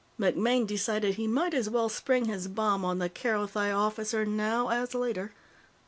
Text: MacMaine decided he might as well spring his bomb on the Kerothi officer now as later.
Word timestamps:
MacMaine 0.19 0.65
decided 0.65 1.13
he 1.13 1.27
might 1.27 1.53
as 1.53 1.69
well 1.69 1.87
spring 1.87 2.25
his 2.25 2.47
bomb 2.47 2.83
on 2.83 2.97
the 2.97 3.07
Kerothi 3.07 3.69
officer 3.69 4.25
now 4.25 4.69
as 4.69 4.95
later. 4.95 5.31